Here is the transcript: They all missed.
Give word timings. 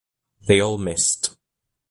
They 0.47 0.59
all 0.59 0.79
missed. 0.79 1.37